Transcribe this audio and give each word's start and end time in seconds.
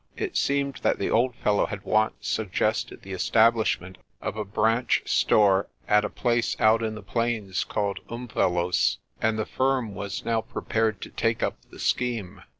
It 0.17 0.35
seemed 0.35 0.77
that 0.81 0.97
the 0.97 1.11
old 1.11 1.35
fellow 1.35 1.67
had 1.67 1.83
once 1.85 2.15
suggested 2.27 3.03
the 3.03 3.13
estab 3.13 3.53
lishment 3.53 3.97
of 4.19 4.35
a 4.35 4.43
branch 4.43 5.03
store 5.05 5.67
at 5.87 6.03
a 6.03 6.09
place 6.09 6.59
out 6.59 6.81
in 6.81 6.95
the 6.95 7.03
plains 7.03 7.63
called 7.63 7.99
Umvelos', 8.09 8.97
and 9.21 9.37
the 9.37 9.45
firm 9.45 9.93
was 9.93 10.25
now 10.25 10.41
prepared 10.41 11.01
to 11.01 11.11
take 11.11 11.43
up 11.43 11.55
the 11.69 11.77
scheme. 11.77 12.41